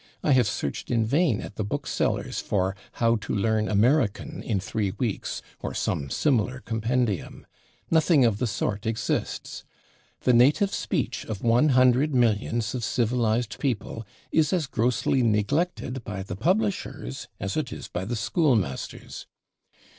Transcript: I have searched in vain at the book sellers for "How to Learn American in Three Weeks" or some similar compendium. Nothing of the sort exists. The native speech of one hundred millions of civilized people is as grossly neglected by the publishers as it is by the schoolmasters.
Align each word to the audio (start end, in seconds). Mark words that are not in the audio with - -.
I 0.23 0.31
have 0.31 0.47
searched 0.47 0.89
in 0.89 1.05
vain 1.05 1.41
at 1.41 1.57
the 1.57 1.63
book 1.63 1.85
sellers 1.85 2.39
for 2.39 2.75
"How 2.93 3.17
to 3.17 3.35
Learn 3.35 3.69
American 3.69 4.41
in 4.41 4.59
Three 4.59 4.89
Weeks" 4.97 5.43
or 5.59 5.75
some 5.75 6.09
similar 6.09 6.61
compendium. 6.61 7.45
Nothing 7.91 8.25
of 8.25 8.39
the 8.39 8.47
sort 8.47 8.87
exists. 8.87 9.63
The 10.21 10.33
native 10.33 10.73
speech 10.73 11.23
of 11.25 11.43
one 11.43 11.69
hundred 11.69 12.15
millions 12.15 12.73
of 12.73 12.83
civilized 12.83 13.59
people 13.59 14.03
is 14.31 14.51
as 14.51 14.65
grossly 14.65 15.21
neglected 15.21 16.03
by 16.03 16.23
the 16.23 16.35
publishers 16.35 17.27
as 17.39 17.55
it 17.55 17.71
is 17.71 17.87
by 17.87 18.03
the 18.03 18.15
schoolmasters. 18.15 19.27